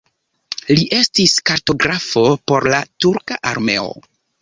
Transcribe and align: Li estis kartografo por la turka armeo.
Li 0.71 0.85
estis 0.99 1.35
kartografo 1.51 2.25
por 2.53 2.69
la 2.75 2.83
turka 3.07 3.43
armeo. 3.55 3.97